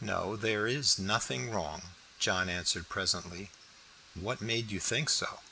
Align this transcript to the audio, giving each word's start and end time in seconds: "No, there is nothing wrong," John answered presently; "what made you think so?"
"No, 0.00 0.34
there 0.34 0.66
is 0.66 0.98
nothing 0.98 1.48
wrong," 1.50 1.92
John 2.18 2.48
answered 2.48 2.88
presently; 2.88 3.52
"what 4.14 4.40
made 4.40 4.72
you 4.72 4.80
think 4.80 5.08
so?" 5.08 5.42